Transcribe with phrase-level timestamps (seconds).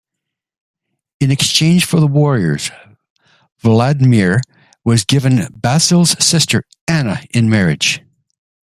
[1.19, 2.71] In exchange for the warriors,
[3.59, 4.41] Vladimir
[4.83, 8.01] was given Basil's sister, Anna, in marriage.